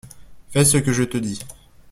Fais 0.49 0.65
ce 0.65 0.77
que 0.77 0.93
je 0.93 1.03
te 1.03 1.19
dis. 1.19 1.41